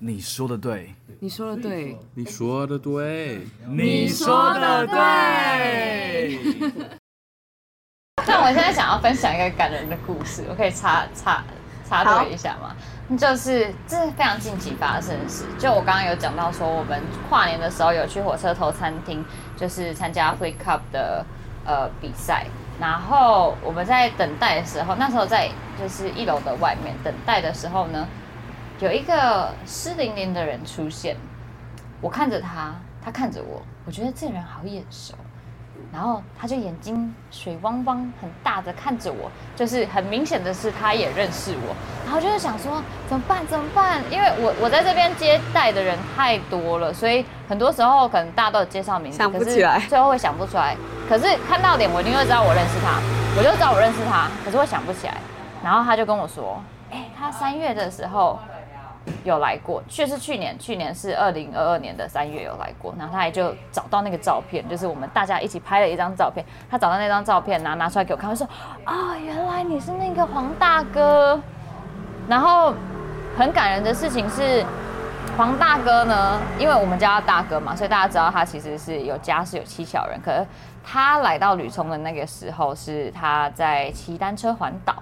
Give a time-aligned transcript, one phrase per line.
[0.00, 6.38] 你说的对，你说的对，你说的对，你说的对。
[8.26, 11.42] 但我现在想要分享一个感人的故事，我可以插插
[11.88, 12.76] 插队一下吗？
[13.16, 15.44] 就是这是非常近期发生的事。
[15.58, 19.24] 就我刚刚有讲到说，我们跨年的时候有去火车头餐厅，
[19.56, 21.24] 就是参加 f l e e Cup 的
[21.64, 22.46] 呃比赛。
[22.78, 28.06] 然后我们在等待的时候，那时候在就是一楼的外面等待的时候呢，
[28.80, 31.16] 有一个湿淋淋的人出现。
[32.00, 32.72] 我看着他，
[33.04, 35.14] 他看着我，我觉得这人好眼熟。
[35.92, 41.74] 然后他就眼睛水汪汪、很大的看着我，就是很明显的是他也认识我。
[42.04, 43.44] 然后就是想说怎么办？
[43.46, 44.00] 怎么办？
[44.10, 50.76] 因为我我在这边接待的人太多了，所以很多时候可能大家都有介绍名字，想不起来，最后会想不出来。
[51.08, 53.00] 可是看到脸，我一定会知道我认识他，
[53.36, 55.16] 我就知道我认识他，可是我想不起来。
[55.64, 58.38] 然后他就跟我说：“哎，他三月的时候。”
[59.24, 68.48] 有来过，却是去年，去年是二零二二年的三月有来过，然后他也就找到那个照片，就是我们大家一起拍了一张照片，他找到那张照片，然后拿出来给我看，他说
[68.84, 71.40] 啊，原来你是那个黄大哥。
[72.28, 72.74] 然后
[73.38, 74.62] 很感人的事情是，
[75.36, 80.46] 黄大哥呢，因为我们叫他大哥嘛，所以大家知道他其实是有家是有妻小人，可是
[80.84, 84.94] 他来到吕冲的那个时候是他在骑单车环岛。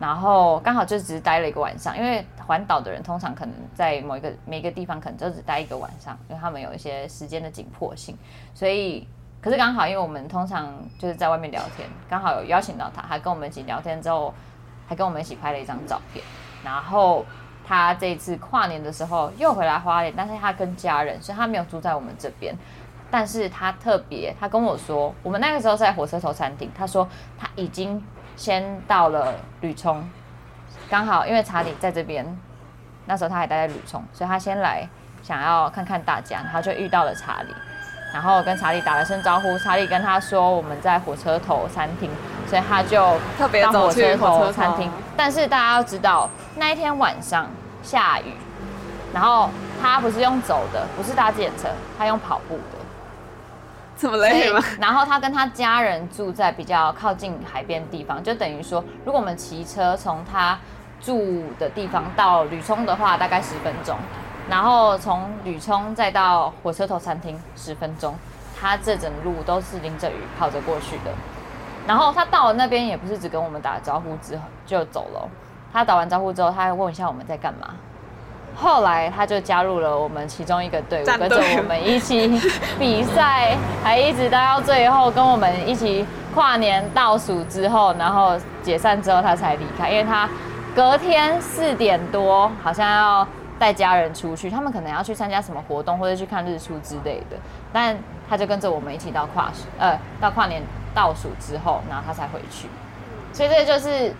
[0.00, 8.16] 然后刚好就只是待了一个晚上，因为环岛的人通常可能在某一个每个地方可能就只待一个晚上，因为他们有一些时间的紧迫性。
[8.54, 9.06] 所以，
[9.40, 14.32] 可是刚好因为我们通常就是在外面聊天，刚好有邀请到他，还跟我们一起聊天之后，
[14.86, 16.24] 还跟我们一起拍了一张照片。
[16.62, 17.24] 然后
[17.66, 22.54] 他这次跨年的时候又回来花莲，但是他跟家人，所以他没有住在我们这边。
[23.10, 28.02] 但是他特别，他跟我说，我们那个时候在火车头餐厅，他说他已经。
[28.36, 30.02] 先到了吕冲，
[30.88, 32.24] 刚好因为查理在这边，
[33.06, 34.88] 那时候他还待在吕冲，所以他先来
[35.22, 37.54] 想要看看大家，然后就遇到了查理，
[38.12, 42.10] 然后跟查理打了声招呼，查理跟他说我们在火车头餐厅，
[42.46, 44.90] 所以他就特别走去火车餐厅。
[45.16, 47.48] 但是大家要知道，那一天晚上
[47.82, 48.34] 下雨，
[49.12, 52.62] 然后他不是用走的，不是搭自行车，他用跑步的。
[53.96, 54.60] 这么累吗？
[54.80, 60.58] 然后他跟他家人住在比较靠近海边的地方，就等于说，如果我们骑车从他
[61.04, 63.96] 住的地方到吕冲的话，大概十分钟；
[64.48, 68.14] 然后从吕冲再到火车头餐厅十分钟。
[68.60, 71.10] 他这整路都是淋着雨跑着过去的。
[71.86, 75.28] 然后他到了那边也不是只跟我们打招呼之后就走了，
[75.70, 77.74] 他打完招呼之后，他还问一下我们在干嘛。
[78.56, 82.40] 后来他就加入了我们其中一个队伍，跟着我们一起
[82.78, 90.26] 比赛，还一直待到最后，跟我们一起跨年倒数之后，然后解散之后他才离开，因为他
[90.74, 93.26] 隔天四点多好像要
[93.58, 97.36] 带家人出去，他们可能要去参加什么活动或者去看日出之类的，
[97.72, 97.96] 但
[98.28, 100.62] 他就跟着我们一起到跨呃到跨年
[100.94, 102.68] 倒数之后，然后他才回去，
[103.32, 104.14] 所以这就是。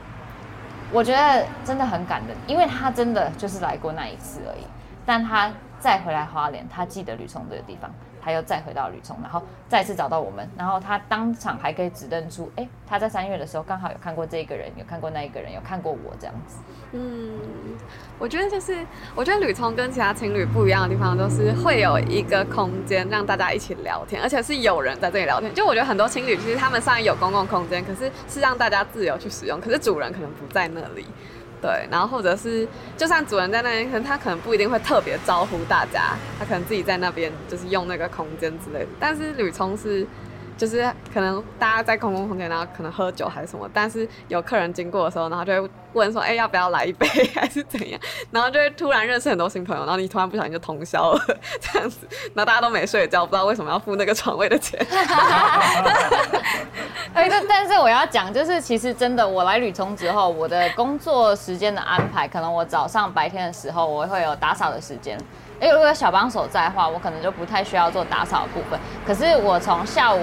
[0.93, 4.65] 我觉得真的很感人，因为他真的就是来过那一次而已，
[5.05, 5.51] 但他
[5.81, 7.91] 再回来花莲，他记得吕冲这个地方。
[8.25, 16.57] 他又再回到吕聪，然后再次找到我们，然后他当场还可以指认出，哎，他在三月的时候刚好有看过这个人，有看过那一个人，有看过我这样子。
[16.93, 17.33] 嗯，
[18.19, 25.53] 我觉得就是，我觉得吕聪跟其他情侣不一样的地方，都是会有一个空间让大家一起聊天，而且是有人在这里聊天。
[25.53, 31.05] 就我觉得很多情侣其实他们虽然有公共空间，可是是让大家自由去使用，可是主人可能不在那里。
[31.65, 38.89] 对，然后或者是，就算主人在那边，可能他可能不一定会特别招呼大家，他可能自己在那边就是用那个空间之类的。
[39.01, 40.07] 但是吕聪是。
[40.57, 48.01] 就是可能大家在公共空间，然后可能喝酒还是什么，但是有客人经过的时候，然后就会问说：“哎，要不要来一杯，还是怎样？”
[48.31, 51.21] 然后就会突然认识很多新朋友，然后你突然不小心就通宵了
[51.61, 54.79] 这样子，然后大家都没睡觉，不知道为什么要付那个床位的钱。
[57.15, 65.17] 哎，但但是我要讲，就是其实真的，我来旅冲之后，我的工作时间的安排，可能我早上白天的时候，我会有打扫的时间。
[65.65, 68.79] 因为如果有小帮手在的话，我可能就不太需要做打扫的部分。
[69.07, 70.21] 可是我从下午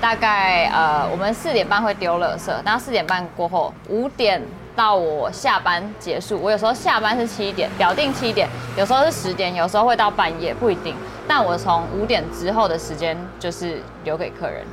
[0.00, 4.42] 大概呃，我们四点半会丢垃圾，然后四点半过后，五点
[4.74, 6.40] 到我下班结束。
[6.42, 10.96] 我有时候下班是七点，表定七点，有时候是十点，有时候会到半夜，不一定。
[11.28, 14.66] 但我从五点之后的时间就是留给客人，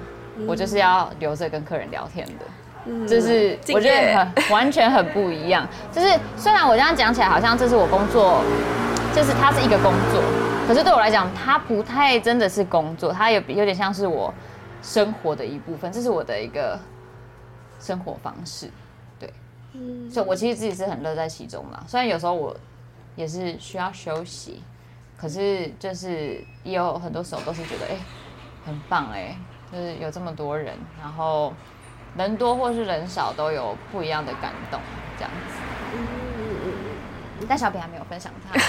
[0.48, 2.46] 我就是要留着跟客人聊天的，
[3.08, 5.68] 就是我觉得很完全很不一样。
[5.92, 8.42] 就是虽然我这样讲起来好像这是我工作。
[9.16, 10.22] 就是它是一个工作，
[10.68, 14.32] 可是对我来讲，它不太真的是工作，它有有点像是我
[14.84, 16.78] 生活的一部分，这是我的一个
[17.80, 18.70] 生活方式，
[19.20, 19.34] 对，
[19.74, 21.84] 嗯，所以我其实自己是很乐在其中啦。
[21.88, 22.56] 虽然有时候我
[23.16, 24.62] 也是需要休息。
[25.18, 27.98] 可是就是也有很多时候都是觉得，哎、
[28.64, 29.36] 很棒哎、
[29.72, 31.52] 就是有这么多人，然后
[32.18, 34.80] 人多或是人少都有不一样的感动，
[35.18, 35.54] 这样子。
[37.48, 38.60] 但小品还没有分享他，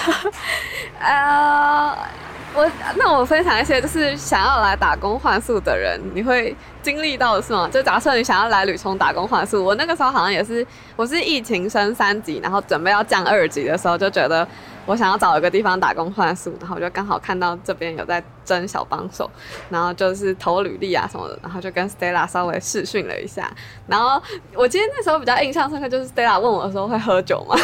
[1.03, 1.97] 呃，
[2.53, 7.67] 我那我分享一些就是想要来打工换宿的人，你会经历到的是吗？
[7.69, 14.47] 就假设你想要来旅充打工换宿，我那个时候好像也是，我是疫情升三级，然后准备要降二级的时候，就觉得
[14.89, 19.29] 我想要找一个地方打工换宿，然后我就刚好看到这边有在征小帮手，
[19.69, 23.51] 然后就是投履历啊什么的，然后就跟 Stella 稍微试训了一下，
[23.85, 24.19] 然后
[24.55, 27.55] 我记得那时候比较印象深刻就是 Stella 问我的时候会喝酒吗？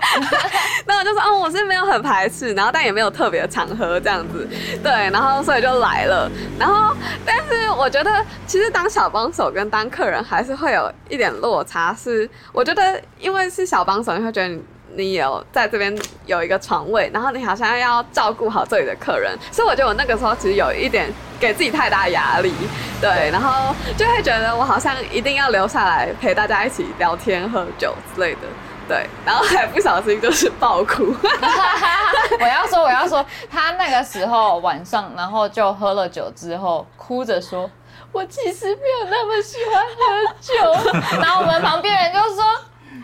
[0.88, 4.48] 那我就说，哦，我是没有很排斥，然后但也没有特别常喝这样子，
[4.82, 6.30] 对，然后所以就来了。
[6.58, 14.62] 然后，但是我觉得其实当小帮手跟当客人还是会有一点落差，是我觉得因为是小帮手，你会觉得你。
[14.94, 15.96] 你有在这边
[16.26, 22.52] 有一个床位，然后你好像要照顾好这里的客人，所以我觉得我那个时候其实有一点给自己太大压力，
[23.00, 28.40] 对，然后就会觉得我好像一定要留下来陪大家一起聊天、喝酒之类的。
[28.88, 31.12] 对，然后还不小心就是爆哭，
[32.38, 37.68] 我要说，我要说，他那个时候晚上，然后就喝了酒之后，哭着说
[38.12, 40.54] ：“我其实没有那么喜欢喝酒。”
[41.20, 42.44] 然后我们旁边人就说：“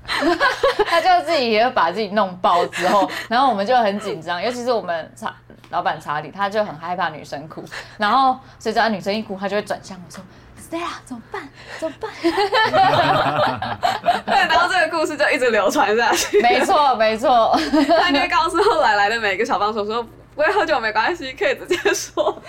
[0.87, 5.35] 他就自己也把自己弄爆之后， 然后我们就很紧张，尤其是我们查
[5.69, 7.61] 老板查理，他就很害怕女生哭，
[7.97, 10.23] 然后所以只要女生一哭，他就会转向我说
[10.57, 11.49] ：“Stella，怎么办？
[11.77, 12.09] 怎么办？”
[14.25, 16.41] 对，然后这个故事就一直流传下去。
[16.41, 17.53] 没错，没错。
[17.99, 20.01] 他就会告诉后来来的每一个小帮手说，
[20.35, 22.41] 不会喝酒没关系，可以直接说。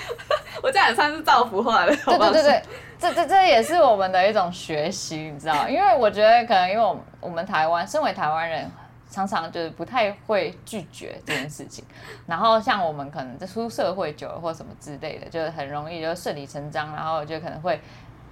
[0.62, 2.35] 我这样也算是造福后来的小帮手。
[2.35, 2.62] 对对对对，
[2.98, 5.68] 这这这也是我们的一种学习，你知道？
[5.68, 8.68] 因为我觉得可能因为我们我们台湾，身为台湾人，
[9.08, 11.84] 常常就是不太会拒绝这件事情。
[12.26, 17.80] 然后像我们可能在出社会久了或什么之类的，就是很容易就顺理成章，然后就可能会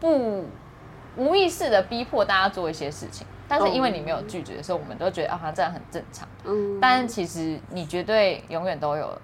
[0.00, 0.44] 不
[1.16, 3.26] 无意识的逼迫大家做一些事情。
[3.48, 6.26] 但是因为你没有拒绝，所以我们都觉得啊，这样很正常。
[6.44, 9.16] 嗯，但其实你绝对永远都有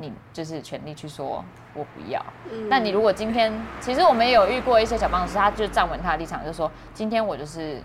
[0.00, 1.44] 你就是权利去说
[1.74, 2.24] 我不要。
[2.50, 7.82] 嗯那你如果今天，其实我们也有遇过一些小帮手，他就站稳他的立场，就说今天我就是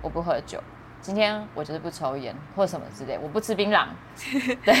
[0.00, 0.62] 我不喝酒，
[1.00, 3.86] 今天我就是不抽烟或什么之类，我不吃槟榔。
[4.64, 4.74] 对，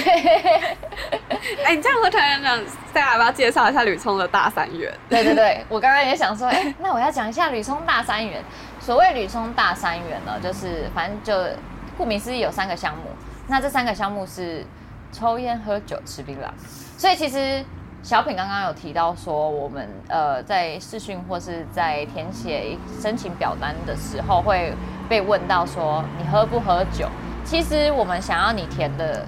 [1.64, 2.58] 哎、你这样会突然讲，
[2.92, 4.92] 大家要不要介绍一下吕聪的大三元？
[5.08, 8.42] 对对对，我刚刚也想说，哎、那我要讲一下吕聪大三元。
[8.80, 11.56] 所谓吕聪大三元呢，就是反正就
[11.96, 13.02] 顾名思义有三个项目，
[13.46, 14.64] 那这三个项目是
[15.12, 16.50] 抽烟、喝酒、吃槟榔。
[16.98, 17.64] 所以其实
[18.02, 24.72] 小品刚刚有提到说，我们呃在试训或是在填写申请表单的时候，会
[25.08, 27.08] 被问到说你喝不喝酒？
[27.44, 29.24] 其实我们想要你填的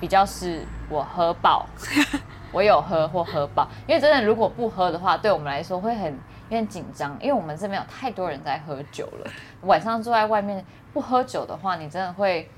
[0.00, 1.66] 比较是我喝爆，
[2.50, 9.30] 我有喝或喝爆，因为真的如果不喝的话，对我们来说会很有点紧张，因为我们这边有太多人在喝酒了。
[9.62, 12.48] 晚上坐在外面不喝酒的话，你真的会，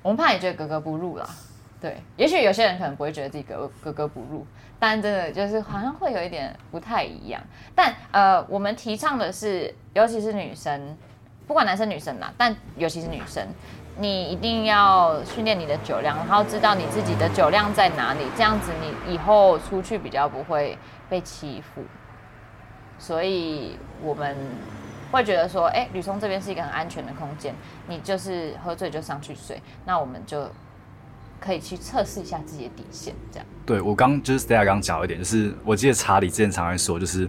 [0.00, 1.28] 我们怕你觉得格格不入啦。
[1.80, 4.46] 对，也许有些人可能不会觉得自己格格格不入，
[4.78, 7.40] 但真的就是好像会有一点不太一样。
[7.74, 10.96] 但呃，我们提倡的是，尤其是女生，
[11.46, 13.46] 不管男生女生啦，但尤其是女生，
[13.96, 20.76] 你一定要训练你的酒量，然后知道你自己的酒量在哪里，这样子你以后出去比较不会
[21.08, 21.82] 被欺负。
[22.98, 24.36] 所以我们
[25.10, 27.54] 会觉得说，哎、吕松这边是一个很安全的空间，
[27.88, 30.46] 你就是喝醉就上去睡，那我们就
[31.40, 33.46] 可以去测试一下自己的底线，这样。
[33.64, 37.28] 对我刚就是 Stella 刚讲一点，就是我记得查理之前常会说，就是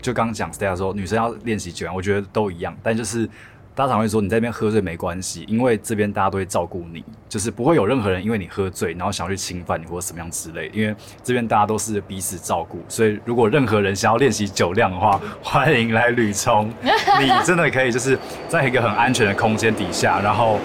[0.00, 3.26] 就刚刚讲 Stella 说女生要练习酒量，我觉得都一样，但就是
[3.74, 20.58] 大家常会说你在那边喝醉没关系，因为这边大家都会照顾你，就是不会有任何人因为你喝醉然后想要去侵犯你或者什么样之类，因为这边大家都是彼此照顾，所以如果任何人想要练习酒量的话，欢迎来吕冲，你真的可以就是在一个很安全的空间底下，然后。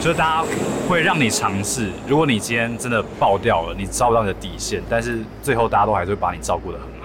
[0.00, 0.48] 就是大家
[0.88, 6.97] 会让你尝试，如果你今天真的爆掉了，你照不到你的底线，但是最后大家都还是会把你照顾的很好。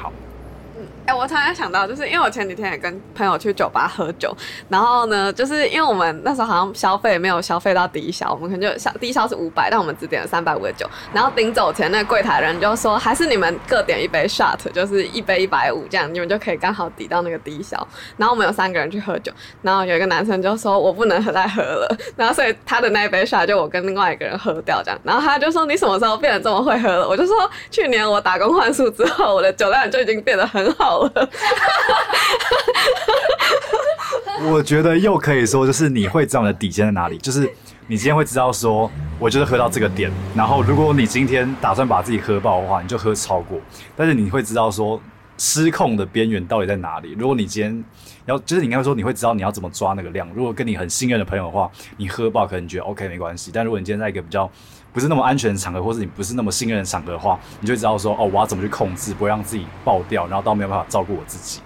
[1.06, 4.36] 哎、我突然想到，就是因为我前几天也跟朋友去酒吧喝酒，
[4.70, 17.76] 然后呢，就是因为我们那时候好像消费没有消费到低消，我们可能就小低消是五百，但我们只点了三百五的酒，然后临走前那柜台人就说，还是你们各点一杯 shot，就是一杯一百五这样，你们就可以刚好抵到那个低消。
[18.16, 19.32] 然后我们有三个人去喝酒，
[19.62, 27.08] 然后有一个男生就说我不能再喝了，然后所以他的那一杯 shot 就我跟另外一个人喝掉这样，然后他就说你什么时候变得这么会喝了？
[27.08, 27.36] 我就说
[27.70, 30.93] 去年我打工换宿之后，我的酒量就已经变得很好
[34.52, 37.18] 我觉得又可以说，就是你会知道你的底线在哪里。
[37.18, 37.50] 就是
[37.88, 43.60] 你今天会知道说，我就是喝到这个点，然后如果你今天打算把自己喝爆的话，你就喝超过，
[43.96, 45.02] 但是你会知道说
[45.38, 47.16] 失控的边缘到底在哪里。
[47.18, 47.84] 如果你今天
[48.26, 50.28] 要，就是你应该说你会知道你要怎么抓那个量。
[50.36, 54.50] 如果跟你很信任的朋友的话，你喝爆可能觉得 OK 没关系，但如果你今天在一个比较
[54.94, 61.60] 不是那么安全的场合，或是你不是那么信任的场合的话，你就知道说，哦，我要怎么去控制，不会让自己爆掉，然后到没有办法照顾我自己。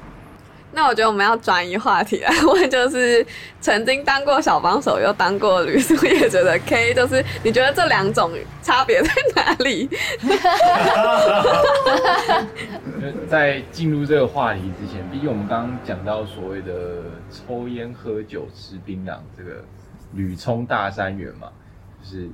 [0.73, 3.25] 那我觉得我们要转移话题来问，就是
[3.59, 8.31] 曾经当过小帮手又当过旅宿业者的 K，就是你觉得这两种
[8.61, 9.89] 差别在哪里？
[13.27, 19.63] 在进入这个话题之前，毕竟我们刚刚讲到所谓的抽烟、喝酒、吃槟榔，这个
[20.13, 21.47] 旅冲大三元嘛，
[22.03, 22.29] 就是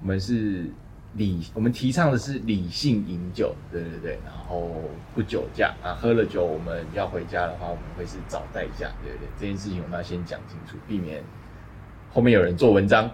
[0.00, 0.70] 我们是。
[1.14, 4.70] 理我们提倡的是理性饮酒，对对对，然后
[5.14, 11.24] 不酒驾啊，喝了酒我们要回家的话，我们会是找代驾，对对对，这件事情我们要先讲清楚，避免
[12.12, 13.10] 后面有人做文章。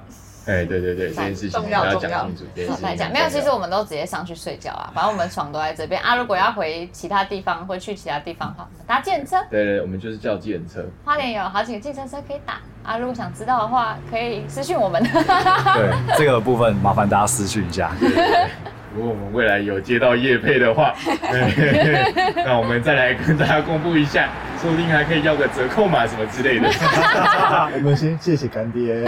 [0.46, 2.44] 哎，对对对，这件事情要讲清楚。
[2.82, 6.16] 来讲，没有，其实我们都直接上去睡觉啊， 反正我们床都在这边啊。
[6.16, 9.36] 如果要回其他地方，会去其他地方哈，搭计程车。
[9.48, 10.84] 对对，我们就是叫计程车。
[11.04, 15.02] 花莲有好几个计程车可以打啊，如果想知道的话，可以私讯我们。
[15.02, 17.90] 对，这个部分麻烦大家私讯一下。
[18.94, 20.94] 如果我们未来有接到叶配的话，
[22.46, 24.28] 那我们再来跟大家公布一下，
[24.60, 26.68] 说不定还可以要个折扣码什么之类的。
[27.74, 29.02] 我们先谢谢干爹。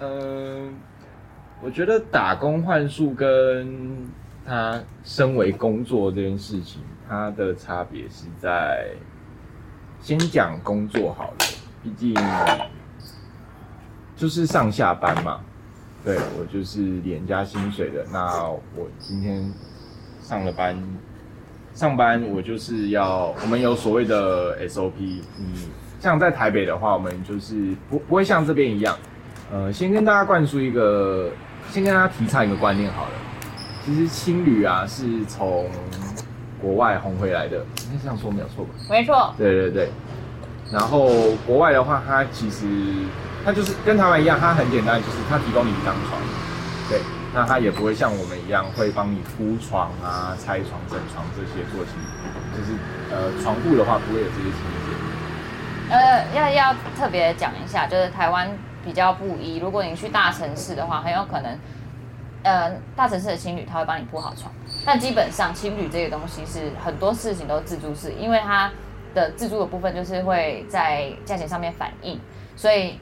[0.00, 0.72] 嗯，
[1.60, 4.06] 我觉得打工换宿跟
[4.46, 8.84] 他身为工作这件事情，它的差别是在
[10.04, 11.36] 先讲工作好了，
[11.82, 12.14] 毕竟
[14.14, 15.40] 就是上下班嘛。
[16.04, 19.50] 对我就是廉价薪水的，那我今天
[20.20, 20.76] 上了班，
[21.74, 24.92] 上班我就是要，我们有所谓的 SOP。
[24.98, 25.22] 你
[25.98, 28.98] 像在台北的话，我们就是不不会像这边一样，
[29.50, 31.30] 呃，先跟大家灌输一个，
[31.70, 33.12] 先跟大家提倡一个观念好了。
[33.82, 35.66] 其实青旅啊是从
[36.64, 38.70] 国外红回来的，应该这样说没有错吧？
[38.88, 39.34] 没错。
[39.36, 39.90] 对对对。
[40.72, 41.10] 然后
[41.46, 42.64] 国外的话，它其实。
[43.46, 46.18] 它就是跟台湾一样，它很简单，就是它提供你一张床，
[46.88, 46.98] 对，
[47.34, 51.92] 那它也不会像我们一样会帮你铺床啊、拆床、整床这些做清，
[52.56, 52.72] 就是
[53.12, 55.94] 呃床铺的话不会有这些清洁。
[55.94, 58.48] 呃，要要特别讲一下，就是台湾
[58.82, 61.58] 比较不一，如果你去大城市的话，很有可能，
[62.44, 64.54] 呃，大城市的青旅他会帮你铺好床，
[64.86, 68.70] 但基本上青旅这个东西是很多事情都自助式，因为它
[69.14, 72.20] 的自助的部分就是会在价钱上面反映，
[72.54, 73.00] 所以。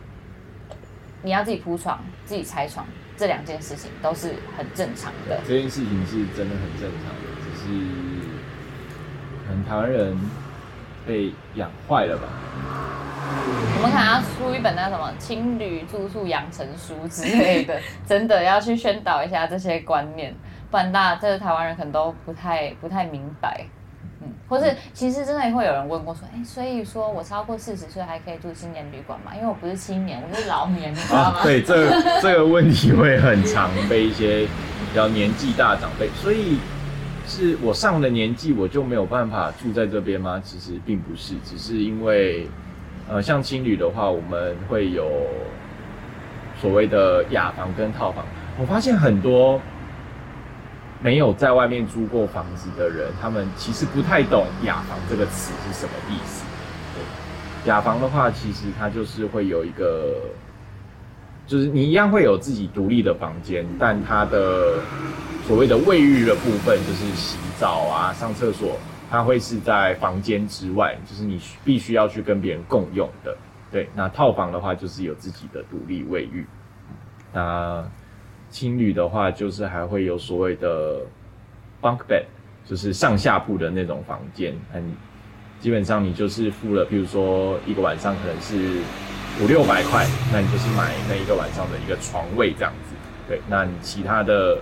[1.25, 2.85] 你要自己铺床、自己拆床，
[3.17, 5.39] 这两件事情都是很正常的。
[5.47, 7.63] 这件事情是真的很正常的，只是
[9.47, 10.19] 可能台湾人
[11.07, 12.27] 被养坏了吧。
[13.83, 20.33] 我们可能要出一本那什么青旅住宿养成书之类的， 真的要去宣导一下这些观念，
[20.71, 23.67] 不然大家这个台湾人可能都不太不太明白。
[24.21, 29.33] 嗯或是其实真的会有人问过说，哎，所以说我超过四十岁还可以住青年旅馆吗？
[29.35, 31.41] 因为我不是青年，我是老年，你知道吗？
[31.43, 36.59] 对，这这个问题会很常被一些比较年纪大长辈，所以
[37.27, 40.41] 是我上了年纪我就没有办法住在这边吗？
[40.45, 42.47] 其实并不是，只是因为
[43.13, 45.07] 呃，像青旅的话，我们会有
[46.59, 48.25] 所谓的雅房跟套房，
[48.59, 49.61] 我发现很多。
[51.05, 56.45] 没有在外面租过房子的人，他们其实不太懂“雅房”这个词是什么意思。
[57.65, 60.15] 雅房的话，其实它就是会有一个，
[61.45, 64.75] 就是你一样会有自己独立的房间，但它的
[65.45, 68.79] 所谓的卫浴的部分，就是洗澡啊、上厕所，
[69.13, 73.37] 它会是在房间之外，就是你必须要去跟别人共用的。
[73.71, 76.47] 对，那套房的话，就是有自己的独立卫浴。
[77.31, 77.85] 那
[78.49, 81.01] 青旅的话，就是还会有所谓的
[81.83, 82.25] bunk bed，
[82.65, 84.57] 就是上下铺的那种房间。
[84.73, 84.83] 很
[85.61, 88.81] 基本上，你就是付了，比如说一个晚上可能是
[89.43, 92.95] 五六百块，那你就是买那一个晚上的一个床位这样子。
[93.29, 94.57] 对，那你其他的，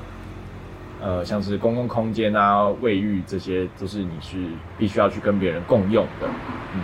[1.00, 4.37] 呃，像是公共空间啊、卫浴这些，都是你是
[4.78, 6.28] 必须要去跟别人共用的。
[6.75, 6.83] 嗯，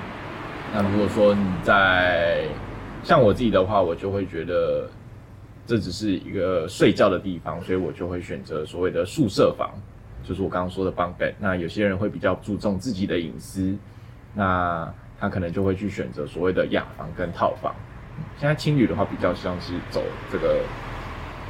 [0.75, 2.44] 那如果说你在
[3.02, 4.88] 像我自己的话，我就会觉得。
[5.68, 9.68] 这只是一个睡觉的地方，所以我就会选择所谓的宿舍房，
[10.23, 11.35] 就是我刚刚说的 bunk bed。
[11.40, 13.76] 那有些人会比较注重自己的隐私，
[14.32, 17.75] 那他可能就会去选择所谓的雅房跟套房。
[18.38, 20.61] 现在青旅的话，比较像是走这个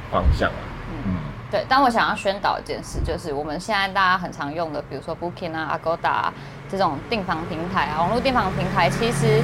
[0.09, 0.57] 方向啊。
[1.05, 1.13] 嗯，
[1.51, 1.65] 对。
[1.69, 6.31] 但我想要宣导一件事，就是我们现在大家很常用的，比如说 Booking 啊、Agoda
[6.69, 9.41] 这种订房平台啊，网络订房平台，其实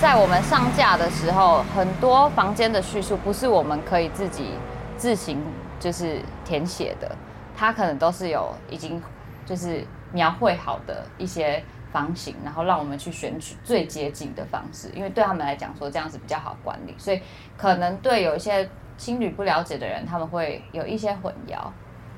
[0.00, 4.52] 在我们上架的时候，很多房间的叙述不是我们可以自己
[4.96, 5.42] 自行
[5.80, 7.10] 就是填写的，
[7.56, 9.02] 它可能都是有已经
[9.44, 17.20] 就是描绘好的一些房型，然后让我们去选取最接近的方式，因为对他们来讲说这样子比较好管理，所以
[17.56, 18.68] 可能对有一些
[18.98, 21.56] 青旅不了解的人，他们会有一些混淆。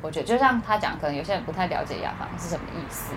[0.03, 3.13] 我觉得就像他讲，可能有些人不太了解雅房是什么意思。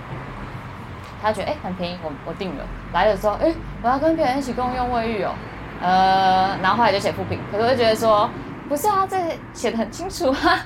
[1.22, 2.68] 他觉得哎、很便宜，我我定了。
[2.94, 3.52] 来的时候哎、
[3.82, 5.34] 我要跟别人一起共用卫浴哦，
[5.82, 8.30] 呃，然后后来就写负评，可是我就觉得说
[8.68, 9.18] 不是啊，这
[9.54, 10.66] 写的很清楚啊。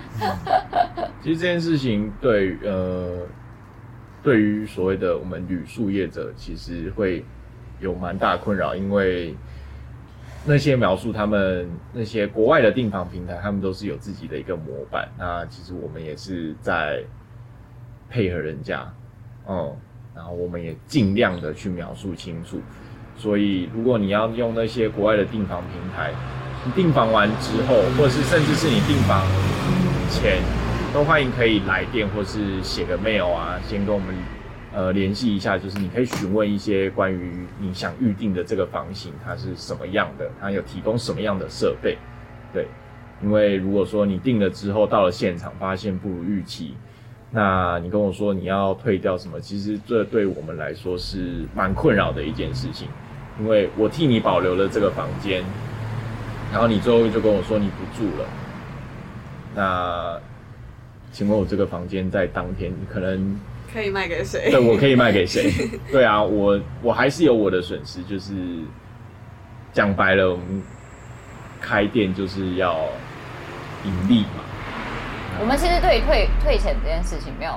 [1.22, 3.27] 其实这件事情对呃，
[4.24, 7.24] 对于所谓的我们旅宿业者，其实会
[7.80, 9.36] 有蛮大困扰，因为
[10.48, 15.10] 那些描述他们那些国外的订房平台，他们都是有自己的一个模板。
[15.20, 17.04] 那其实我们也是在
[18.10, 18.89] 配合人家，
[19.48, 19.75] 嗯，
[20.16, 22.62] 然后我们也尽量的去描述清楚。
[23.18, 26.13] 所以，如果你要用那些国外的订房平台，
[26.63, 29.25] 你订房完之后，或者是甚至是你订房
[30.10, 30.42] 前，
[30.94, 34.16] 都欢迎可以来电或是写个 mail 啊，先跟我们
[34.77, 41.98] 呃联系一下，就是你可以询问一些关于你想预定的这个房型它是什么样的，它有提供什么样的设备，
[42.53, 42.67] 对，
[43.24, 46.75] 因为如果说你定了之后到了现场发现不如预期，
[47.31, 52.88] 那你跟我说你要退掉什么，其实这对我们来说是蛮困扰的一件事情，
[53.39, 55.43] 因为我替你保留了这个房间，
[56.51, 58.29] 然后你最后就跟我说你不住了，
[59.55, 60.19] 那
[61.12, 63.39] 请问我这个房间在当天可能
[63.71, 64.50] 可以卖给谁？
[64.50, 65.51] 对我可以卖给谁？
[65.91, 68.33] 对啊，我我还是有我的损失，就是
[69.74, 70.63] 讲白了，我们
[71.62, 72.75] 开店就是要
[73.83, 74.43] 盈利嘛。
[75.39, 77.53] 我们其实对于退退钱这件事情没有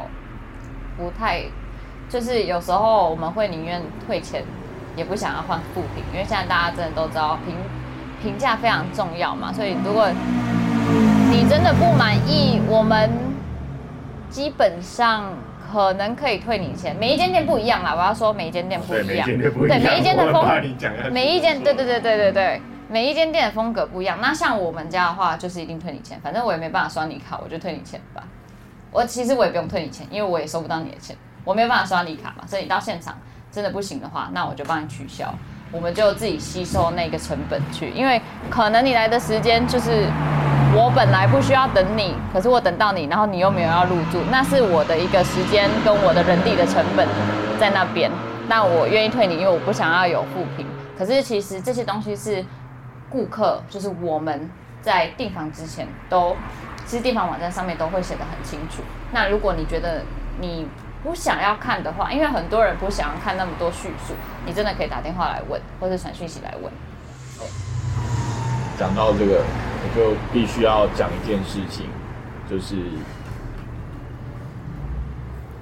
[0.99, 1.45] 不太，
[2.09, 4.45] 就是有时候我们会宁愿退钱，
[4.97, 7.55] 也不想要换负评，因为现在大家真的都知道评
[8.23, 10.11] 评价非常重要嘛，所以如果
[11.31, 13.09] 你真的不满意，我们
[14.29, 15.33] 基本上
[15.71, 16.97] 可能可以退你钱。
[16.97, 20.45] 每一间店不一样啦，我要说每一间店不一样，对每一间的风，
[21.13, 24.19] 每一间对对对对对对，每一间店的风格不一样。
[24.21, 28.25] 那像我们家的话，就是一定退你钱，反正我也没办法刷你卡，我就退你钱吧。
[28.91, 33.17] 我其实我也不用退你钱，因为我也收不到你的钱，我没有办法刷你卡嘛，所以你到现场
[33.53, 35.33] 真的不行的话，那我就帮你取消，
[35.71, 40.09] 我们就自己吸收那个成本去，因为可能你来的时间就是
[40.73, 47.07] 我本来不需要等你，可是我等到你，然后你又没有要入住，那是我的一个时间跟我的人力的成本
[47.59, 48.09] 在那边，
[48.47, 50.65] 那我愿意退你，因为我不想要有负评。
[50.97, 52.45] 可是其实这些东西是
[53.09, 54.49] 顾客，就是我们
[54.81, 56.37] 在订房之前都，
[56.87, 58.81] 其实订房网站上面都会写得很清楚。
[59.11, 60.03] 那如果你觉得
[60.41, 60.69] 你
[61.03, 64.15] 不想要看的话，因为很多人不想要看那么多叙述，
[64.47, 66.73] 你真的可以打电话来问，或者传讯息来问。
[68.81, 71.85] 讲到这个，我就必须要讲一件事情，
[72.49, 72.77] 就是，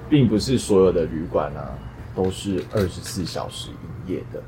[0.09, 1.67] 并不是所有的旅馆啊
[2.15, 3.71] 都是二十四小时
[4.07, 4.41] 营业的，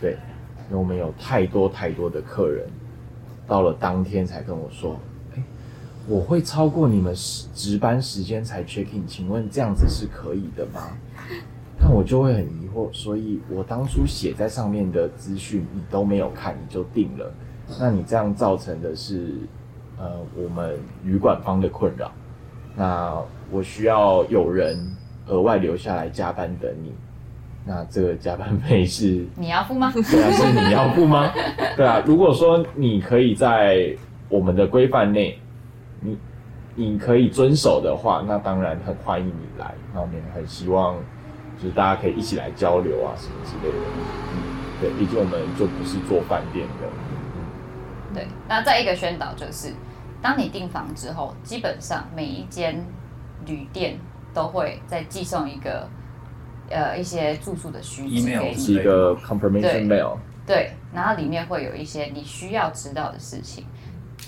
[0.00, 0.12] 对，
[0.70, 2.66] 因为我们有太多太多的客人，
[3.46, 4.98] 到了当天才跟我说，
[5.36, 5.42] 哎、
[6.08, 10.88] 我会超过你们时值班时间才 check in，请问这样子是可以的吗？
[11.78, 17.30] 那我就会很疑惑，所以我当初写在上面的资讯你都没有看，你就定了，
[17.78, 19.36] 那你这样造成的是，
[19.98, 22.10] 呃，我们旅馆方的困扰。
[22.76, 23.16] 那
[23.50, 24.78] 我需要有人
[25.26, 26.92] 额外留下来加班等你，
[27.64, 29.90] 那这个加班费是你要付吗？
[29.94, 31.32] 对啊，是你要付吗？
[31.76, 33.94] 对啊，如果说你可以在
[34.28, 35.38] 我们的规范内，
[36.00, 36.18] 你
[36.74, 39.72] 你可以遵守的话，那当然很欢迎你来。
[39.94, 40.96] 那我们也很希望，
[41.62, 43.78] 就是大家可以一起来交流啊，什么之类的。
[44.32, 44.36] 嗯，
[44.80, 46.88] 对，毕竟我们就不是做饭店的。
[48.14, 49.74] 对，那再一个宣导就是，
[50.22, 52.82] 当你订房之后，基本上每一间
[53.44, 53.98] 旅店
[54.32, 55.88] 都会再寄送一个
[56.70, 60.16] 呃一些住宿的需求 Email 给你，是一个 confirmation mail。
[60.46, 63.64] 对，然后里面会有一些你需要知道的事情，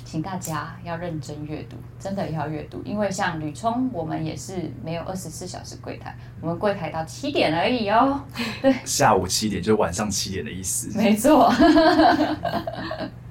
[0.04, 8.22] 请大家要认真阅读，真的要阅读，因为像旅冲，我们也是没有二十四小时柜台，我们柜台到七点而已哦。
[8.62, 10.96] 对下午七点就是晚上七点的意思。
[10.96, 13.10] 没错，然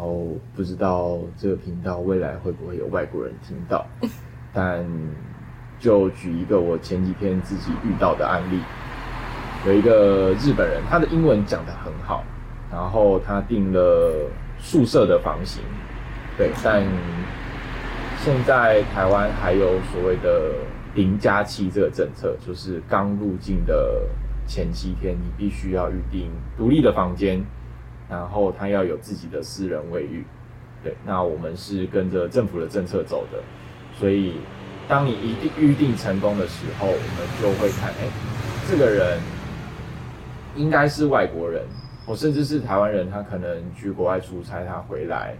[0.00, 3.86] 后不知道这个频道未来会不会有外国人听到，
[4.54, 4.84] 但
[5.78, 8.60] 就举一个我前几天自己遇到的案例，
[9.66, 12.24] 有一个日本人，他的英文讲得很好，
[12.70, 15.62] 然后他订了宿舍的房型，
[16.36, 16.82] 对，但
[18.18, 20.52] 现在台湾还有所谓的
[20.94, 24.02] 零加七这个政策，就是刚入境的
[24.46, 27.42] 前七天，你必须要预定独立的房间，
[28.10, 30.24] 然后他要有自己的私人卫浴。
[30.82, 33.38] 对，那我们是跟着政府的政策走的，
[33.94, 34.36] 所以
[34.88, 38.08] 当你一定预定成功的时候，我们就会看，哎，
[38.66, 39.20] 这个人
[40.56, 41.62] 应该是外国人，
[42.06, 45.34] 或甚至是台湾人，他可能去国外出差，他回来，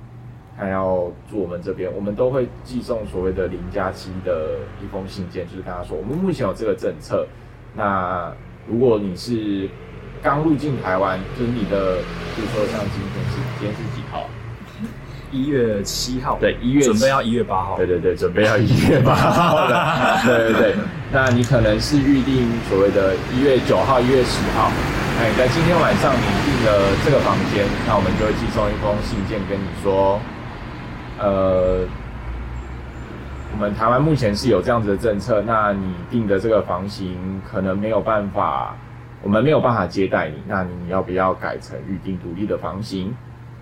[0.58, 7.26] 他要住我们这边，我们都会寄送所谓的零加七的一封信件，就是跟他说，我们目前有这个政策，
[7.74, 8.30] 那
[8.68, 9.70] 如果你是
[10.22, 11.96] 刚入境台湾，就是你的，
[12.36, 14.28] 比如说像今天是今天是几号？
[15.32, 20.74] 一月七号，对，一月准备要一月八号，对对对，准备要一月八号的， 对对对。
[21.12, 24.70] 那你可能是预定所谓的一月九号、一月十号，
[25.18, 30.20] 那你在今天晚上你订了这个房间，那我们就会寄送一封信件跟你说，
[31.20, 31.86] 呃，
[33.52, 38.76] 我们台湾目前是有这样子的政策，那你订的这个房型可能没有办法，
[39.22, 43.14] 我们没有办法接待你，那你要不要改成预定独立的房型？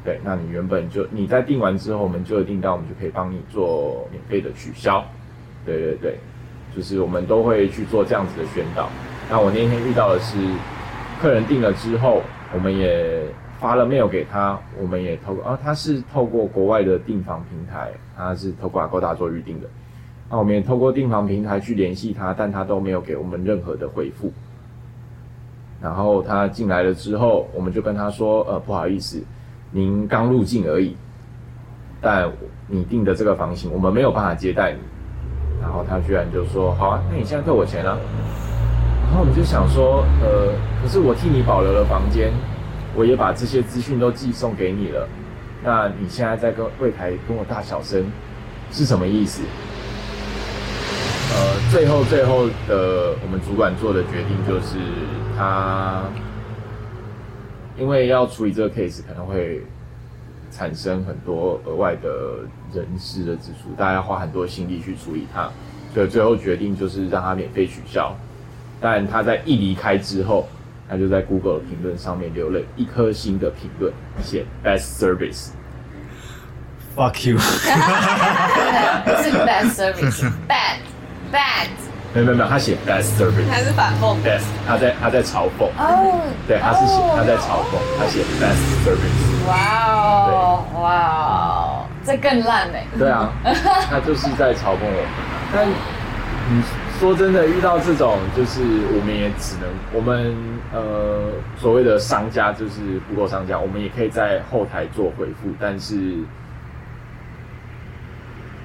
[0.04, 5.04] 对，那你原本就你在订完之后，我们就有订到，我们就可以帮你做免费的取消。
[5.66, 6.18] 对对对，
[6.74, 8.88] 就是我们都会去做这样子的宣导。
[9.28, 10.36] 那我那天遇到的是，
[11.20, 12.22] 客人订了之后，
[12.54, 13.20] 我们也
[13.58, 19.68] 发了 mail 给他，我们也透过啊，他是透过国外的订房平台，他是透过阿勾达做预定的。
[20.30, 24.32] 那我们也透过订房平台去联系他，但他都没有给我们任何的回复。
[25.80, 29.22] 然后他进来了之后，我们就跟他说，呃，不好意思。
[29.70, 30.96] 您刚入境而已，
[32.00, 32.30] 但
[32.66, 34.78] 你订的这个房型，我们没有办法接待你。
[35.60, 37.98] 然后他居然就说：“好啊，那你现在退我钱啊？”
[39.06, 42.32] 然后我们就想说：“呃，可是我替你保留了房间，
[42.94, 45.06] 我也把这些资讯都寄送给你了。
[45.62, 48.04] 那你现在在跟柜台跟我大小声，
[48.70, 49.42] 是什么意思？”
[51.38, 54.76] 呃，最后最后的我们主管做的决定就是
[55.36, 56.02] 他。
[57.78, 59.62] 因为要处理这个 case，可能会
[60.50, 62.40] 产生很多额外的
[62.74, 65.48] 人事的支出，大家要花很多心力去处理它，
[65.94, 68.12] 所以最后决定就是让他免费取消。
[68.80, 70.48] 但他在一离开之后，
[70.88, 73.92] 他就在 Google 的评论上面留了一颗星的评论，
[74.24, 75.50] 写 Best Service。
[76.96, 77.38] Fuck you！
[79.22, 79.76] 是 Best
[81.32, 81.68] Service，Bad，Bad。
[82.14, 85.68] 没有没有没有，他写 best service 还是反讽？best，他在他在嘲讽。
[85.78, 89.46] 哦，对，他是写他在嘲讽，他写 best service。
[89.46, 89.54] 哇
[89.92, 92.86] 哦，哇哦，这更烂嘞。
[92.98, 95.04] 对啊， 他就是在嘲讽我们。
[95.54, 96.62] 但你
[96.98, 100.34] 说真的，遇到这种，就是我们也只能，我们
[100.72, 105.94] 呃所谓的商家，就是不够商家，我们也可以在后台做回复，但是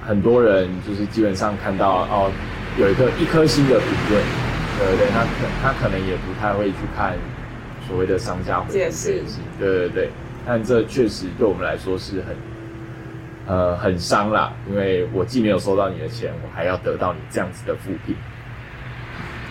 [0.06, 2.30] 很多人就是基本上看到哦。
[2.76, 4.20] 有一个一颗星的评论，
[4.80, 5.28] 对对，他可
[5.62, 7.16] 他可能也不太会去看
[7.86, 9.22] 所谓的商家解释，
[9.60, 10.10] 对对对，
[10.44, 12.36] 但这确实对我们来说是很
[13.46, 18.16] 呃很伤啦，因为我既没有收到你的钱，我还要得到你这样子的负评，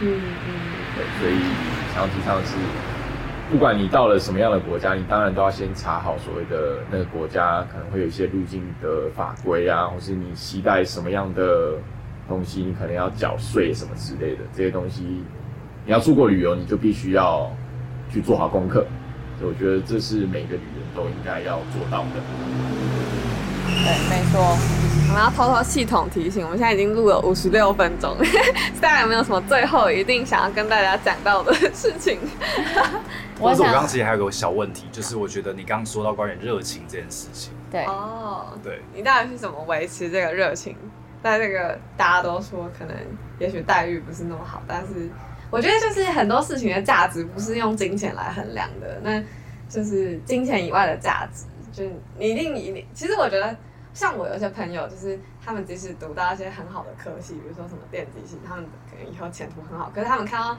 [0.02, 0.52] 嗯嗯，
[0.98, 1.40] 对，所以
[1.94, 2.56] 想要提倡的是，
[3.54, 11.78] 不管你到了什么样的国家，你当然都要先查好所谓的那个国家可能会有一些入境的法规啊，或是你携带什么样的。
[12.26, 15.04] 东西你可能要缴税什么之类的，这些东西
[15.86, 17.52] 你要出国旅游，你就必须要
[18.10, 18.86] 去做好功课。
[19.42, 22.22] 我觉得这是每个女人都应该要做到的。
[23.68, 24.83] 对，没错。
[24.96, 28.18] 我们要偷偷系统提醒，我们现在已经录了五十六分钟，
[28.82, 32.20] 大家有没有什么最后一定想要跟大家讲到的事情？
[33.40, 40.76] 或者我刚刚其实还有个小问题，就是我觉得你刚刚说到关于热情这件事情，对，哦，对，你到底是怎么维持这个热情？
[41.22, 42.96] 在这个大家都说可能
[43.40, 45.10] 也许待遇不是那么好，但是
[45.50, 49.22] 我觉得就是很多事情的价值不是用金钱来衡量的，那
[49.70, 51.84] 就是金钱以外的价值，就
[52.18, 52.86] 你一定一定。
[52.94, 53.56] 其实我觉得
[53.94, 60.58] 像我有些朋友，就是他们即使读到一些很好的科系，比如说什么电机系，他们可能以后前途很好，可是他们看到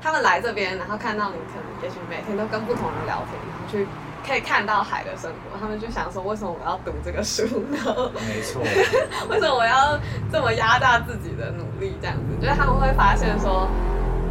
[0.00, 3.86] 他们来这边，然后看到你可能也许每天都跟不同人聊天，然后去。
[4.26, 7.78] 可以看到海的生活，他们就想说：为什么我要读这个书呢？
[8.26, 8.60] 没错，
[9.30, 9.96] 为什么我要
[10.32, 11.94] 这么压榨自己的努力？
[12.02, 13.68] 这样子，就是他们会发现说，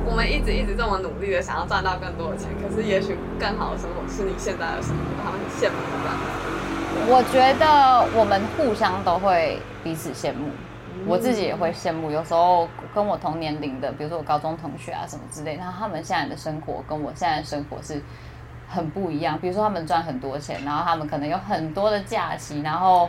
[0.03, 6.44] 我们一直一直这么努力的想要赚到更多的钱，可是也许更好的生活是你现在的生活，他们很羡慕这样。
[7.07, 10.49] 我觉得我们互相都会彼此羡慕，
[11.05, 12.11] 我自己也会羡慕。
[12.11, 18.01] 有时候跟我同年龄的，比如说我高中同学啊什么之类，然后他们现在的生活跟我现在的生活是。
[18.67, 23.07] 很不一样，比如说他们赚很多钱，然后他们可能有很多的假期，然后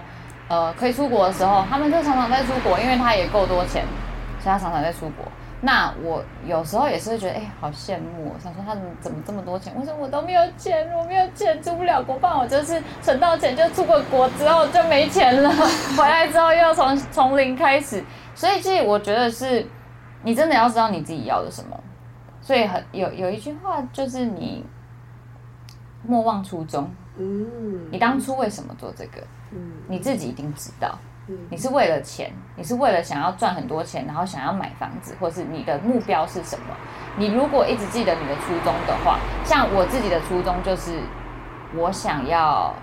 [0.49, 3.83] 呃可以出国的时候，他们就常常在出国，因为他也够多钱，
[4.39, 5.25] 所以他常常在出国。
[5.63, 9.75] 那我有时候也是会觉得，哎、好羡慕、哦，想说他怎么怎么这么多钱？
[9.79, 10.87] 为什么我都没有钱？
[10.95, 15.51] 我没有钱出不了国，不然我就是存到钱就出个国之后就没钱了，
[15.97, 18.05] 回来之后又要从从零开始。
[18.35, 19.67] 所以其实我觉得是，
[20.23, 21.81] 你真的要知道你自己要的什么。
[22.43, 24.65] 所以很有有一句话就是你
[26.03, 29.27] 莫忘初衷，嗯你当初为什么做这个？
[29.53, 30.97] 嗯你自己一定知道。
[31.29, 36.75] 嗯你是为了钱，你是为了想要赚很多钱，然后想要买房子，或是你的目标是什么？
[37.17, 41.01] 你如果一直记得你的初衷的话，像我自己的初衷就是，
[41.75, 42.75] 我想要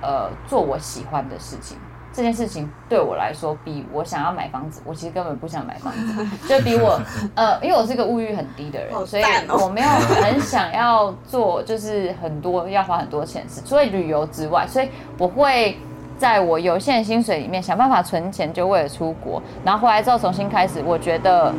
[0.00, 1.78] 呃做我喜欢的事情。
[2.12, 7.00] 这件事情对我来说，比我想要买房子，我其实根本不想买房子，就比我
[7.34, 15.76] 呃，因为我是个物欲很低的人，好所以我没有很想要做，就是很多要花很多钱的事，除了旅游之外，所以我会
[16.18, 21.52] 在我有限薪水里面想办法存钱，就为了出国，然后回来之后重新开始，我觉得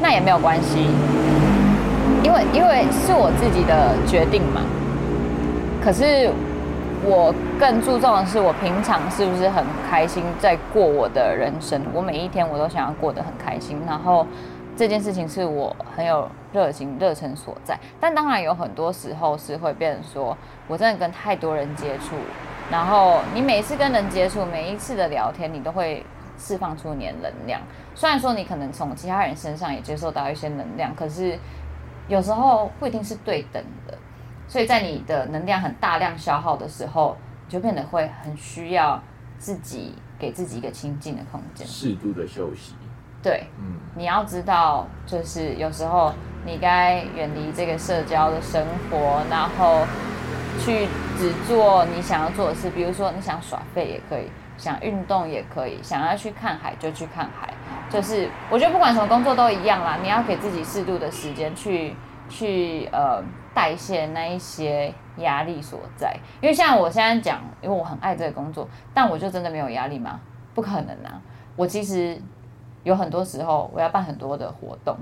[0.00, 0.88] 那也没有关系，
[2.22, 4.62] 因为因为是我自己的决定嘛。
[5.82, 6.30] 可是
[7.04, 11.80] 我更注重的是，我平常是不是很开心在过我的人生？
[11.94, 14.26] 我每一天我都想要过得很开心，然后
[14.76, 17.78] 这件事情是我很有热情、热忱所在。
[18.00, 22.16] 但当然有很多时候是会变成说，我真的跟太多人接触，
[22.70, 26.04] 然后你每一次跟人接触，每一次的聊天，你都会
[26.38, 27.60] 释放出你的能量。
[27.94, 31.38] 虽然说你可能从其他人身上也接受到一些能量，可是
[32.08, 33.96] 有时候不一定是对等的。
[34.46, 39.02] 所以在你的能量很大量消耗的时候，你就变得会很需要
[39.38, 41.66] 自己给自己一个清静的空间。
[41.66, 42.74] 适度的休息。
[43.22, 46.12] 对，嗯，你要知道，就是有时候
[46.44, 49.84] 你该远离这个社交的生活，然后
[50.60, 50.86] 去
[51.18, 52.70] 只做你想要做的事。
[52.70, 57.52] 比如说，你想耍废也可以，想运动也可以，想要去看海就去看海。
[57.90, 61.96] 就是我觉得不管什么工作都一样啦，你要给自己适度的时间去
[62.28, 63.22] 去呃
[63.54, 66.14] 代谢那一些压力所在。
[66.40, 70.20] 因为像我现在讲，因为我很爱这个工作，但我就真的没有压力吗？
[70.54, 71.20] 不可能啊！
[71.56, 72.20] 我其实
[72.88, 74.96] 有很多时候我要办很多的活动，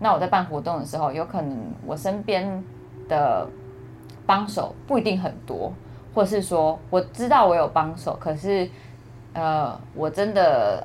[0.00, 2.64] 那我在办活动的时候，有可能我身边
[3.08, 3.46] 的
[4.26, 5.72] 帮手不一定很多，
[6.12, 8.68] 或是说我知道我有帮手，可是
[9.32, 10.84] 呃，我真的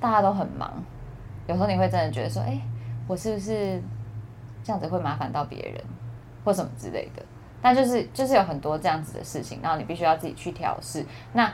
[0.00, 0.72] 大家都很忙，
[1.46, 2.58] 有时候你会真的觉得说，哎、
[3.06, 3.78] 我是不是
[4.64, 5.84] 这样子会麻烦到别人，
[6.46, 7.22] 或什么之类的？
[7.60, 11.04] 但就是就是有很多这样子的事情，然后你必须要自己去调试。
[11.34, 11.52] 那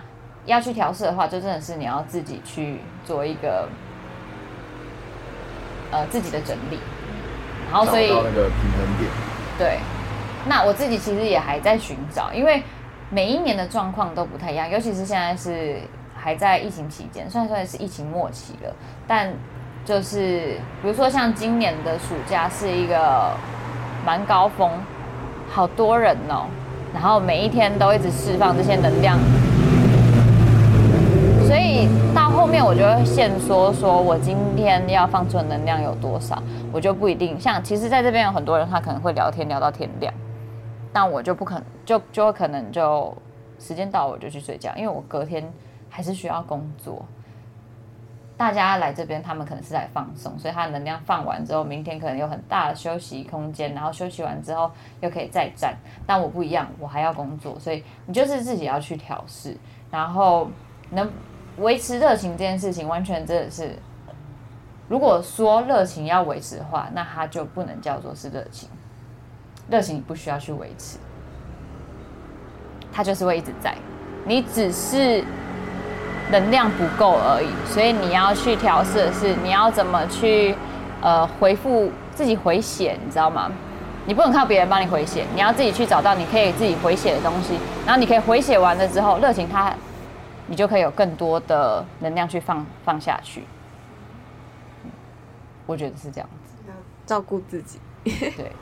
[0.49, 3.69] 要去调试的话，就真的是你要自己去做一个
[5.93, 6.79] 呃自己的整理，
[7.71, 9.11] 然后所以那个平衡点。
[9.59, 9.79] 对，
[10.47, 12.63] 那我自己其实也还在寻找，因为
[13.11, 15.81] 每一年的状况都不太一样，尤其是现在是
[16.17, 18.75] 还在疫情期间，虽然说也是疫情末期了，
[19.07, 19.33] 但
[19.85, 23.33] 就是比如说像今年的暑假是一个
[24.05, 24.71] 蛮高峰，
[25.51, 26.47] 好多人哦，
[26.95, 29.19] 然后每一天都一直释放这些能量。
[31.49, 37.65] 所以到后面我就会限缩，说我今天要放出的能量有多少，我就不一定像。
[37.65, 40.13] 其实在这边有很多人，他可能会聊天聊到天亮，
[40.93, 43.17] 但我就不可能，就就可能就
[43.59, 45.43] 时间到我就去睡觉，因为我隔天
[45.89, 47.03] 还是需要工作。
[48.37, 55.75] 大家来这边，他们可能是来放松，所以他能量放完之后，明天可能有很大的休息空间，然后休息完之后又可以再战。
[56.07, 59.57] 但我不一样，我还要工作，所以你就是自己要去调试，
[59.91, 60.47] 然后
[60.91, 61.11] 能
[61.59, 63.77] 维持热情这件事情，完全真的是，
[64.89, 68.69] 如果说热情要维持的话，那它就不能叫做是热情。
[69.69, 70.97] 热情不需要去维持，
[72.91, 73.75] 它就是会一直在，
[74.25, 75.23] 你只是
[76.31, 77.49] 能量不够而已。
[77.71, 80.55] 所以你要去调试的是，你要怎么去
[81.03, 83.53] 呃回复自己回血，你知道吗？
[84.07, 89.71] 你不能靠别人帮你回血，你要自己去找到你可以自己回血的东西，然后你可以回血完了之后，热情它
[90.49, 93.45] 你就可以有更多的能量去放放下去。
[94.85, 94.91] 嗯
[95.67, 96.75] 我觉得是这样子，要
[97.07, 97.79] 照顾自己。
[98.05, 98.51] 对。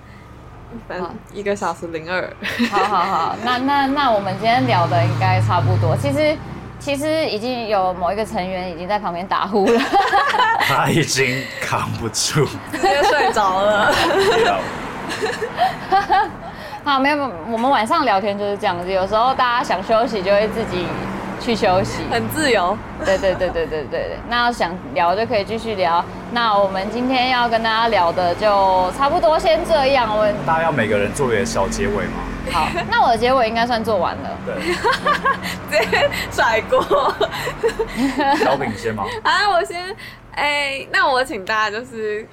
[0.88, 2.29] 反正一个小时零二，
[2.68, 5.96] 好好好，那那那我们今天聊的应该差不多。
[5.96, 6.37] 其实
[6.81, 9.81] 其实已经有某一个成员已经在旁边打呼了。
[10.66, 12.44] 他已经扛不住。
[12.72, 13.94] 直接睡着了。
[16.83, 18.90] 好，没有，没有我们晚上聊天就是这样子。
[18.90, 20.88] 有时候大家想休息，就会自己
[21.40, 22.03] 去休息。
[22.11, 22.77] 很自由。
[23.05, 24.18] 对对对对对对对。
[24.29, 26.05] 那想聊就可以继续聊。
[26.33, 30.11] 那我们今天要跟大家聊的就差不多先这样。
[30.16, 32.12] 我们大家要每个人做一个小结尾吗？
[32.53, 34.31] 好，那我的结尾应该算做完了。
[34.46, 36.81] 对， 直接甩锅
[38.38, 39.05] 小品先吗。
[39.25, 39.51] 啊！
[39.51, 39.94] 我先，
[40.35, 42.27] 哎、那我请大家就是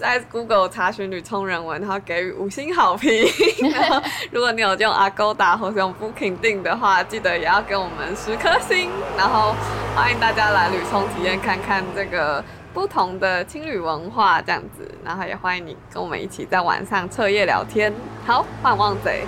[0.00, 3.22] 在 Google 查询吕聪人文，然后给予五星好评。
[3.70, 4.00] 然后
[4.32, 8.88] 如果你有用 Agoda 或是用 Booking 订的话，记得也要给我们十颗星。
[9.18, 9.54] 然后
[9.94, 17.92] 欢迎大家来吕聪体验看看这个不同的青旅文化这样子，然后也欢迎你跟我们一起在晚上彻夜聊天。
[18.24, 19.24] 好，换旺贼。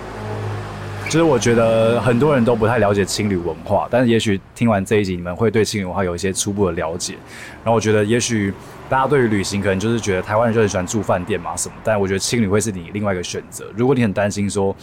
[1.05, 7.13] 就是我觉得很多人都不太了解青旅文化，但是也许听完这一集，你们会对青旅文化有一些初步的了解。
[7.63, 8.51] 然后我觉得，也许
[8.89, 13.65] 大家对于旅行可能就是觉得台湾人就很喜欢住饭店嘛什么，但我觉得青旅会是你另外一个选择。
[13.75, 14.75] 如果你很担心说，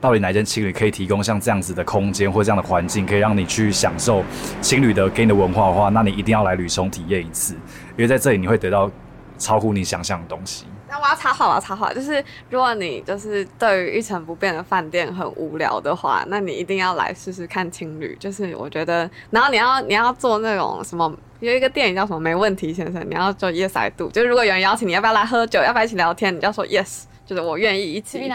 [0.00, 4.24] 到底哪一间青旅可以提供像这样子的空间或这样的环境，可以让你去享受
[4.62, 8.90] 青旅的给你的文化的话，那你一定要来旅冲体验一次，因为在这里你会得到
[9.38, 10.64] 超乎你想象的东西。
[10.90, 18.16] 那我要插话，我要插话，就是如果你就是对于一成不变的饭店很无聊的话，那你一定要来试试看青旅。
[18.18, 24.08] 就是我觉得，然后你要你要做那种什么，有一个电影叫什么“没问题先生”，你要做 yes I do。
[24.10, 28.18] 就是如果有人邀请你，要不要来喝酒，要不要一起聊天，你就要说 yes，就是我愿意一起。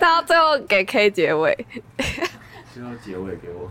[0.00, 1.66] 到最后给 K 结尾，
[2.72, 3.68] 最后结尾给我。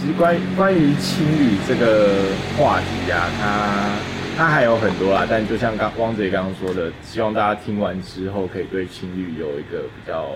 [0.00, 3.90] 其实关于关于青旅这个话题啊，它
[4.38, 10.28] 它还有很多啦，但就像刚汪姐刚刚说的，希望大家听完之后可以对青旅有一个比较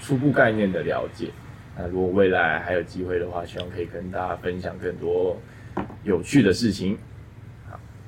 [0.00, 1.28] 初步概念的了解。
[1.76, 5.38] 那如果未来还有机会的话，希望可以跟大家分享更多
[6.02, 6.96] 有趣的事情。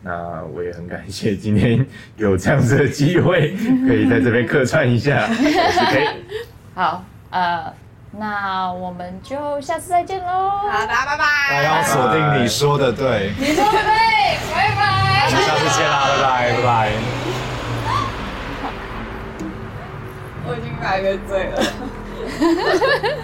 [0.02, 1.84] 那我也很感谢今天
[2.16, 3.54] 有这样子的机会，
[3.86, 5.26] 可以在这边客串一下。
[5.28, 6.06] 我是 K，
[6.74, 7.70] 好，呃，
[8.16, 10.50] 那我们就下次再见喽。
[10.50, 11.24] 好，的拜拜。
[11.50, 13.32] 大家要锁定你说的对。
[13.38, 13.78] 你说的对，
[14.54, 14.82] 拜拜。
[15.26, 16.68] 我们下次见啦，拜拜，拜拜。
[20.46, 21.56] 我已经买了醉了。